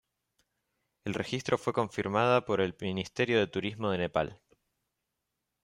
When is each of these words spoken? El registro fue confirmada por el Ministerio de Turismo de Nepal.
El 1.05 1.13
registro 1.13 1.59
fue 1.59 1.73
confirmada 1.73 2.43
por 2.43 2.59
el 2.59 2.75
Ministerio 2.81 3.37
de 3.37 3.45
Turismo 3.45 3.91
de 3.91 3.99
Nepal. 3.99 4.41